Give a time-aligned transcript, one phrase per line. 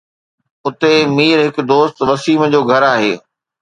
[0.67, 3.13] اتي مير هڪ دوست وسيم جو گهر آهي